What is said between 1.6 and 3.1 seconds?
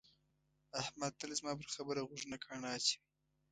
خبره غوږونه ګاڼه اچوي.